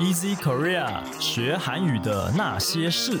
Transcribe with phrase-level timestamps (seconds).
[0.00, 3.18] Easy Korea 学韩语的那些事，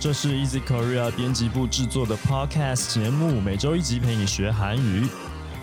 [0.00, 5.06] 这是 Easy Korea 编辑部制作的 Podcast 节目，每周一集陪你学韩语。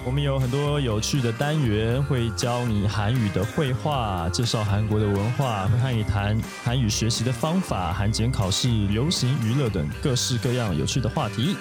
[0.05, 11.57] 我们有很多有趣的单元，会教你韩语的绘画，介绍韩国的文化，会和你谈韩语学习的方法、韩检考试、流行娱乐等各式各样有趣的话题。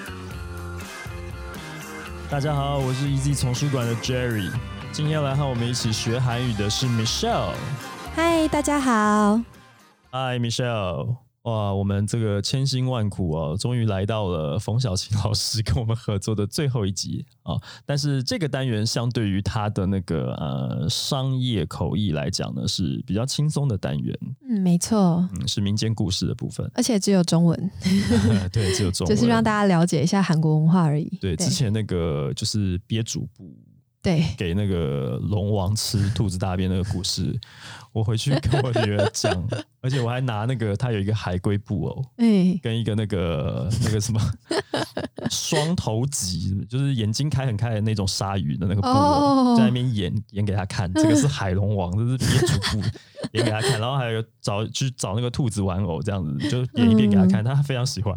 [2.28, 4.50] 大家好，我是 Easy 丛书馆的 Jerry。
[4.90, 7.52] 今天来和我们一起学韩语的是 Michelle。
[8.14, 9.40] 嗨，大家好。
[10.10, 11.16] Hi Michelle。
[11.42, 17.54] 哇，我们这个千辛万苦哦，终于来到了冯小琴老师跟我们合作的最后一集啊！
[17.86, 24.18] 但是这个单元相对于他的那个呃商业口译来讲呢，是比较轻松的单元。
[24.46, 27.70] 嗯，没错，嗯，是民间故事的部分，而且只有中文。
[28.52, 31.08] 对，只有中文， 就是让大家了解一下韩国文化而已。
[31.18, 33.56] 对，之前那个就是憋主部。
[34.02, 37.38] 对，给那个龙王吃兔子大便那个故事，
[37.92, 39.32] 我回去跟我女儿讲，
[39.80, 44.20] 而且我还拿那个他有一个海龟布偶，嗯，跟一个那个那个什么
[45.30, 52.82] 双头鲫，就是眼睛开很开的那种鲨鱼的那个布偶，在那边演演给他看，这个是海龙王，这是别主布
[53.32, 58.14] 演给他看，然后还有找去找那个兔子玩偶，这样子就演一遍给他看，他非常喜欢，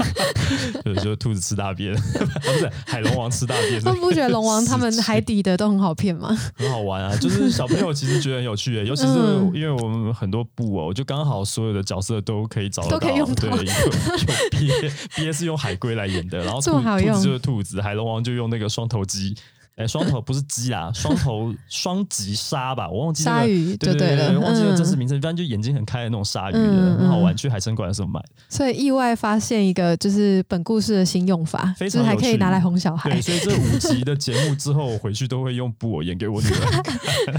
[0.84, 4.80] 就就兔子吃大便， 不是海龙王吃大便， 他不觉得龙王他。
[4.80, 6.34] 们海底的都很好骗吗？
[6.56, 7.14] 很好玩啊！
[7.18, 9.12] 就是小朋友其实觉得很有趣诶，尤其是
[9.52, 12.98] 因为我们很多布偶，就刚好所有的角色都可以找得到。
[12.98, 19.36] 对，有鳖鳖是用海龟来演的，然后兔兔子就是兔子，海龙王就用那个双头鸡。
[19.80, 22.88] 哎，双头不是鸡啊，双头 双棘鲨吧？
[22.88, 27.34] 我忘记鲨鱼对对对，忘记了真实名称，反正就眼睛很开的那种鲨鱼，很好玩。
[27.34, 28.22] 去海参馆的时候买。
[28.50, 33.08] 所以意外发现一个就是本故事的新用法，就是还可以拿来哄小孩。
[33.08, 36.82] 对，所以这五集的节目之后，我回去都会用布偶演给我女儿。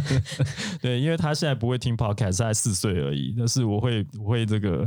[0.82, 3.36] 对，因为她现在不会听 podcast，才四岁而已。
[3.38, 4.84] 但是我会我会这个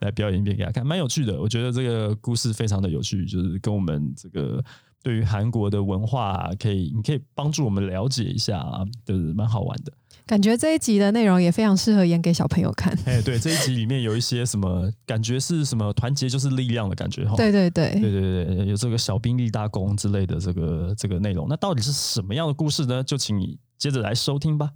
[0.00, 1.40] 来表演一遍给她看，蛮有趣的。
[1.40, 4.62] 我觉得这个故事非常的有趣，就是跟我们这个。
[5.04, 9.92] 对于韩国的文化，可以你可以帮助我们了解一下啊，对，蛮好玩的。
[10.24, 12.98] 感觉这一集的内容也非常适合演给小朋友看。
[13.04, 17.36] 哎，对，这一集里面有一些什么感觉是什么团结就是力量的感觉哈。
[17.36, 21.46] 对对对，对对对，有这个小兵立大功之类的这个这个内容。
[21.46, 23.04] 那到底是什么样的故事呢？
[23.04, 24.70] 就请你接着来收听吧。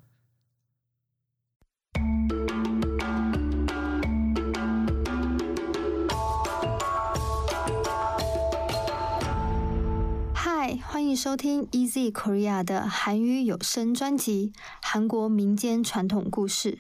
[11.09, 14.53] 欢迎收听 Easy Korea 的韩语有声专辑
[14.83, 16.73] 《韩国民间传统故事》，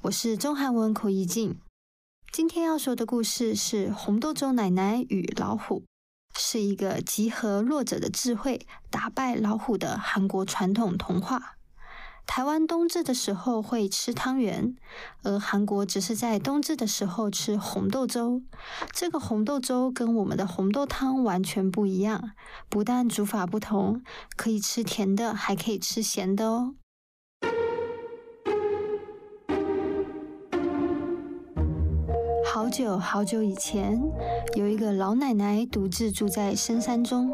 [0.00, 1.60] 我是中韩文口译静。
[2.32, 5.82] 今天要说的故事是《红豆粥奶奶与老虎》，
[6.36, 11.57] 是一个集合弱者的智慧，打败老虎的韩国传统童话。
[12.28, 14.76] 台湾冬至的时候会吃汤圆，
[15.22, 18.42] 而韩国只是在冬至的时候吃红豆粥。
[18.92, 22.32] 这个红豆粥跟我们的红豆汤完全不一样，
[22.68, 24.02] 不但煮法不同，
[24.36, 26.74] 可以吃甜的，还可以吃咸的哦。
[32.68, 33.98] 好久好久以前，
[34.54, 37.32] 有一个老奶奶独自住在深山中。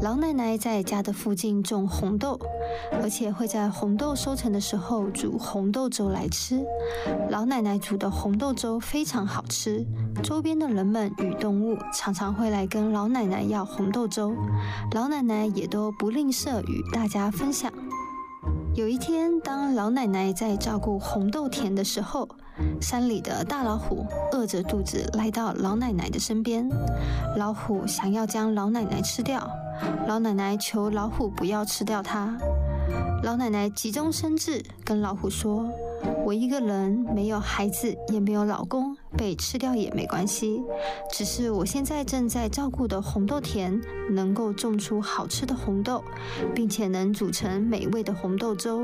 [0.00, 2.40] 老奶奶在家的附近种红豆，
[2.90, 6.64] 而且会在红豆收成的时候煮红豆粥来吃。
[7.28, 9.84] 老奶奶煮的红豆粥非常好吃，
[10.22, 14.34] 周边的人们与动物常常会来跟老奶奶要红豆粥，
[14.94, 17.70] 老奶奶也都不吝啬与大家分享。
[18.74, 22.26] 有一天，当老奶奶在照顾红豆田的时候，
[22.80, 26.66] 山里的大老虎饿着肚子来到老奶奶的身边。
[27.36, 29.46] 老虎想要将老奶奶吃掉，
[30.08, 32.34] 老奶奶求老虎不要吃掉它。
[33.22, 35.70] 老奶奶急中生智，跟老虎说。
[36.32, 40.62] 我一个人没有孩子，也没有老公，被吃掉也没关系。
[41.12, 43.78] 只是我现在正在照顾的红豆田，
[44.08, 46.02] 能够种出好吃的红豆，
[46.54, 48.80] 并且能煮成美味的红豆粥。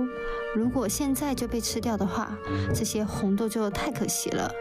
[0.55, 2.37] 如果现在就被吃掉的话，
[2.75, 4.53] 这些红豆就太可惜了。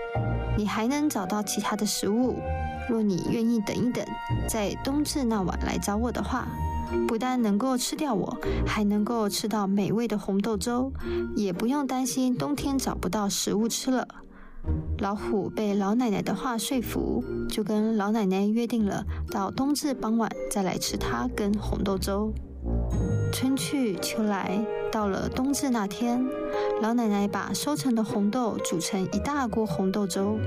[0.58, 2.40] 你还能找到其他的食物。
[2.90, 4.02] 若你愿意等一等，
[4.48, 6.48] 在冬至那晚来找我的话。
[7.08, 10.92] 不但能够吃掉我，还能够吃到美味的红豆粥，
[11.36, 14.08] 也不用担心冬天找不到食物吃了。
[15.00, 22.34] 老虎被老奶奶的话说服，就跟老奶奶约定了，到冬至傍晚再来吃它跟红豆粥。
[23.32, 26.26] 春去秋来，到了冬至那天，
[26.82, 30.40] 老奶奶把收成的红豆煮成一大锅红豆粥。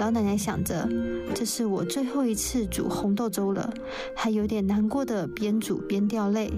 [0.00, 0.88] 老奶奶想着，
[1.34, 3.72] 这是我最后一次煮红豆粥了，
[4.16, 6.52] 还有点难过的边煮边掉泪。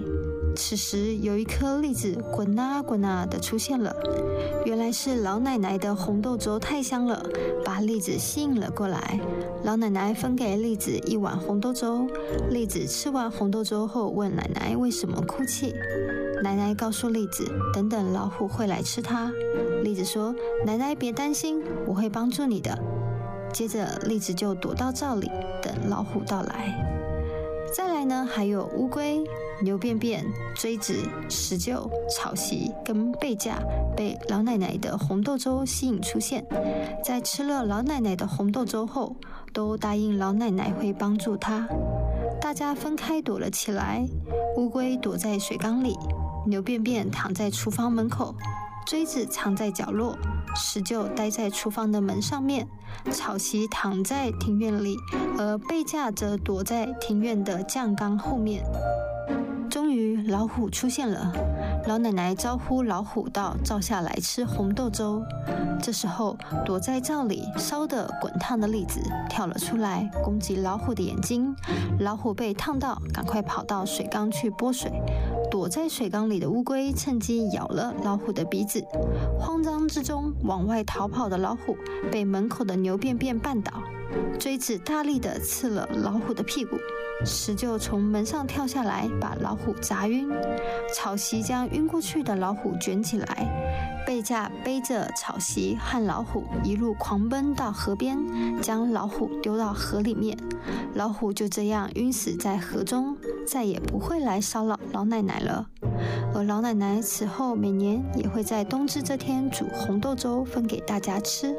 [0.55, 3.93] 此时，有一颗栗子滚啊滚啊的出现了，
[4.65, 7.21] 原来是老奶奶的红豆粥太香了，
[7.65, 9.19] 把栗子吸引了过来。
[9.63, 12.07] 老奶奶分给栗子一碗红豆粥，
[12.49, 15.64] 栗子吃完红豆粥后问奶奶为什么哭泣。
[16.43, 19.31] 奶奶告诉栗子，等等老虎会来吃它。
[19.83, 20.35] 栗子说
[20.65, 22.77] ：“奶奶别担心，我会帮助你的。”
[23.53, 25.31] 接着，栗子就躲到灶里
[25.61, 26.73] 等老虎到来。
[27.73, 29.23] 再来呢，还有乌龟、
[29.61, 30.25] 牛便便、
[30.55, 30.93] 锥子、
[31.29, 33.59] 石臼、草席跟背架
[33.95, 36.45] 被老奶奶的红豆粥吸引出现，
[37.03, 39.15] 在吃了老奶奶的红豆粥后，
[39.53, 41.67] 都答应老奶奶会帮助她。
[42.45, 44.05] 大家分开躲了起来，
[44.55, 45.97] 乌龟躲在水缸里，
[46.45, 48.35] 牛便便躺在厨房门口。
[48.85, 50.15] 锥子藏在角落，
[50.55, 52.67] 石臼待在厨房的门上面，
[53.09, 54.95] 草席躺在庭院里，
[55.39, 58.63] 而贝架则躲在庭院的酱缸后面。
[59.67, 61.33] 终于，老虎出现了。
[61.87, 65.21] 老奶奶招呼老虎到灶下来吃红豆粥。
[65.83, 66.35] 这时候，
[66.65, 68.99] 躲在灶里烧得滚烫的栗子
[69.29, 71.55] 跳了出来，攻击老虎的眼睛。
[71.99, 74.91] 老虎被烫到，赶快跑到水缸去拨水。
[75.51, 78.83] 躲在水缸里的乌龟趁机咬了老虎的鼻子，
[79.39, 81.77] 慌张之中往外逃跑的老虎
[82.11, 83.71] 被门口的牛便便绊倒，
[84.39, 86.77] 锥子大力地刺了老虎的屁股，
[87.23, 90.29] 石臼从门上跳下来把老虎砸晕，
[90.93, 98.17] 草席将晕过去的老虎卷起来，贝架背着草席和老虎一路狂奔到河边，
[98.61, 100.37] 将老虎丢到河里面，
[100.93, 103.15] 老虎就这样晕死在河中。
[103.47, 105.67] 再也不会来骚扰老奶奶了，
[106.33, 111.55] 而老奶奶此后每年也会在冬至这天煮红豆粥分给大家吃。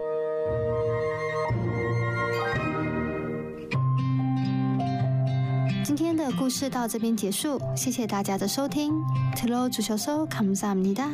[5.87, 8.93] 今天的故事到这边结束，谢谢大家的收听。
[9.37, 11.09] t e l o 足球收，come s a m n i d a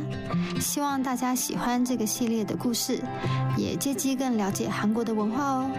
[0.59, 2.99] 希望大家喜欢这个系列的故事，
[3.55, 5.71] 也借机更了解韩国的文化哦。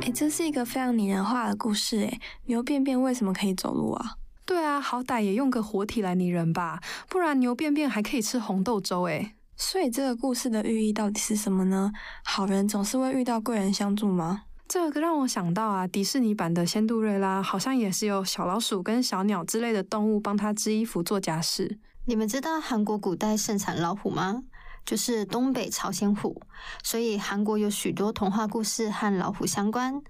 [0.00, 2.02] 哎，这是一个非常拟人化的故事。
[2.04, 4.14] 哎，牛便便为什么可以走路啊？
[4.46, 6.80] 对啊，好歹也用个活体来拟人吧，
[7.10, 9.02] 不然牛便便还可以吃红豆粥。
[9.02, 11.92] 哎，所以这个故事的寓意到底是什么呢？
[12.24, 14.44] 好人总是会遇到贵人相助吗？
[14.72, 21.80] 这个让我想到啊，迪士尼版的仙杜瑞拉好像也是有小老鼠跟小鸟之类的动物帮他织衣服做家事。
[22.04, 24.44] 你们知道韩国古代盛产老虎吗？
[24.86, 26.40] 就是东北朝鲜虎，
[26.84, 30.00] 所以韩国有许多童话故事和老虎相关。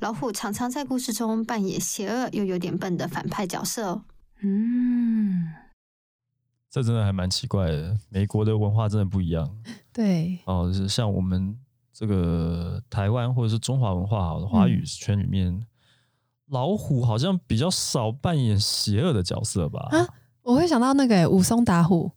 [0.00, 4.02] 老虎常常在故事中扮演邪恶又有点笨的反派角色哦。
[4.42, 5.54] 嗯，
[6.68, 7.96] 这真的还蛮奇怪的。
[8.08, 9.48] 美国的文化真的不一样。
[9.92, 11.56] 对哦，就是像我们
[11.98, 15.66] 这个台湾或者是中华文化好的华语圈里面，
[16.48, 19.88] 老虎好像比较少扮演邪恶的角色吧？
[19.90, 20.06] 啊，
[20.42, 22.08] 我会想到那个武松打虎。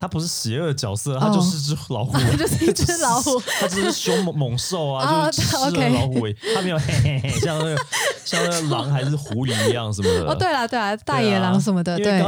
[0.00, 7.76] 它不是邪恶角色，它就是只老虎， 就是一只老虎，它只是凶猛猛兽啊，就是吃了老虎尾，它没有 嘿嘿嘿，像那个
[8.24, 10.30] 像那个狼还是狐狸一样什么的。
[10.30, 12.22] 哦，对了对了，大野狼什么的，对。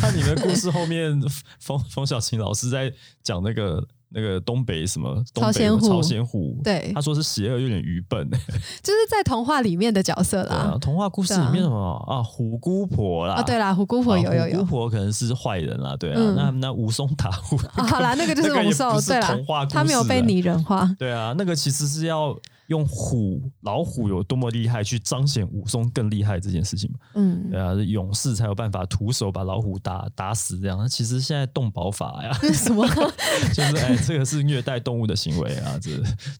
[0.00, 1.20] 看你们故事后面，
[1.60, 2.90] 冯冯小琴老师在
[3.22, 3.86] 讲那个。
[4.10, 5.88] 那个东北什么朝鲜虎？
[5.88, 8.28] 朝鲜虎，对，他说是邪恶，有点愚笨，
[8.82, 10.76] 就是在童话里面的角色啦。
[10.80, 12.22] 童话故事里面什么啊？
[12.22, 16.20] 虎姑婆啦，啊，对啦，虎姑婆有有有，虎姑婆可能是坏人啦，对啊。
[16.36, 22.38] 那那武松打虎，好啦，那个就是武松，对啦，他没有被拟人化，对啊，那个其实是要。
[22.68, 26.98] 用虎老虎有多么厉害，去彰显武松更厉害这件事情嘛？
[27.14, 30.78] 嗯，对啊，勇士才有办法徒手把老虎打打死这样。
[30.78, 32.86] 那其实现在动保法呀，什么？
[33.54, 35.90] 就是哎，这个是虐待动物的行为啊，这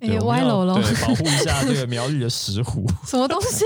[0.00, 0.74] 哎歪楼了。
[0.74, 2.86] 对，保护一下这个苗栗的石虎。
[3.06, 3.64] 什么东西？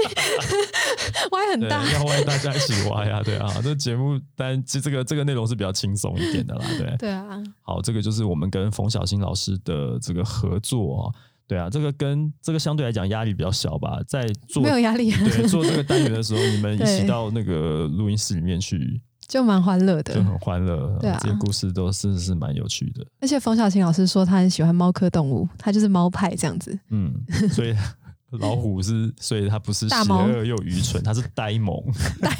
[1.32, 3.52] 歪很大，要歪大家一起歪呀，对啊。
[3.60, 6.96] 这节目，但其实这个这个内容是比较轻松一点的啦，对。
[6.98, 7.42] 对啊。
[7.62, 11.14] 好，这个就是我们跟冯小新老师的这个合作啊。
[11.52, 15.10] 对啊，这个跟这个相对来讲压力比较小吧，在做没有压力。
[15.10, 20.96] 对，做这个单元的时候，你们一 起到那个录音室里面去，就蛮欢乐的，就很欢乐。
[20.98, 23.04] 对啊，这些故事都是是蛮有趣的。
[23.20, 26.78] 而且冯小琴老师说他很喜欢猫科动物，他就是猫派这样子。
[26.88, 27.12] 嗯，
[27.50, 27.76] 所以
[28.40, 31.76] 老虎是，所以他不是邪恶又愚蠢，他是呆萌。
[32.22, 32.30] 呆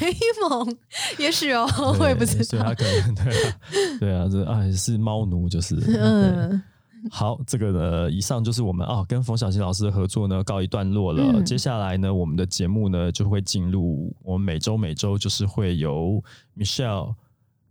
[0.49, 0.75] 萌，
[1.19, 1.69] 也许哦，
[2.01, 2.43] 我也不知道。
[2.45, 3.59] 所以他可能对啊，
[4.01, 6.63] 对啊，这啊是猫奴，就是嗯。
[7.11, 11.43] 好，这个呢，以上就是我们啊跟冯小新老师的合作呢告一段落了。
[11.43, 16.23] 接下来呢，我们的节目呢就会进入我们每周每周就是会由
[16.57, 17.15] Michelle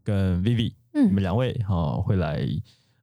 [0.04, 2.48] 跟 Vivi 你们两位哈会来。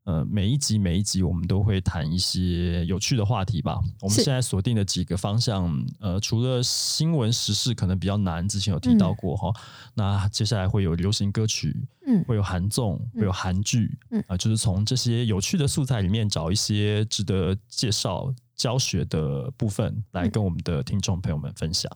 [0.09, 3.79] 呃，每一集每一集我们都会谈一些有趣的话题吧。
[4.01, 9.53] 我们现在锁定的几个方向，呃，除了新闻时事可能比较难，之前有提到过哈。
[9.93, 21.93] 那接下来会有流行歌曲，嗯，会有韩综，会有韩剧，嗯啊，就是从这些有趣的素材里面找一些值得介绍教学的部分来跟我们的听众朋友们分享。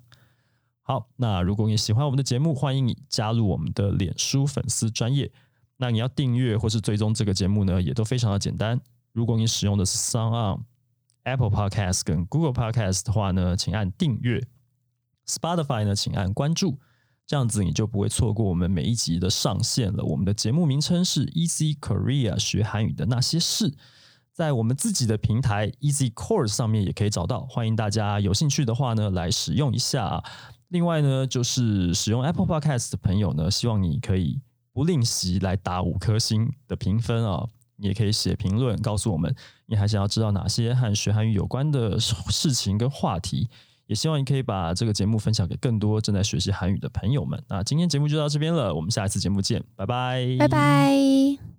[0.82, 5.32] 好，那如果你喜欢我们的节目，欢迎你加入我们的脸书粉丝专业。
[5.82, 8.80] 那你要订阅或是追踪这个节目呢，也都非常的简单。
[9.10, 10.60] 如果你使用的是 Sound、
[11.24, 14.40] Apple Podcast 跟 Google Podcast 的话呢，请按订阅
[15.26, 16.78] ；Spotify 呢，请按关注。
[17.26, 20.04] 这样子你就不会错过我们每一集的上线了。
[20.04, 23.74] 我们的节目名称是 Easy Korea 学韩语的那些事，
[24.32, 27.40] 在我们自己的平台 Easy Course 上面也可以找到。
[27.46, 30.22] 欢迎大家有兴趣的话呢，来使用一下。
[30.68, 34.40] 另外呢，就是使用 Apple Podcast 的朋友呢，希望你可以。
[34.72, 37.46] 不吝惜来打五颗星的评分啊！
[37.76, 39.34] 你也可以写评论告诉我们，
[39.66, 43.48] 你还想要知道哪些和学韩语有关的事情跟话题？
[43.86, 47.42] 也希望你可以把这个节目分享给更多正在学习韩语的朋友们。
[47.48, 51.51] 那今天节目就到这边了，我们下一次节目见，拜拜，拜拜。